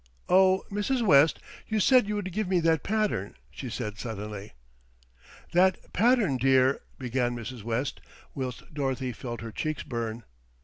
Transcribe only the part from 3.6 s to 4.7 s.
said suddenly.